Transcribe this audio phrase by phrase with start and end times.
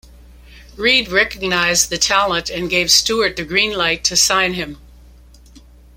[0.77, 4.79] Reid recognised the talent and gave Stewart the green light to sign him.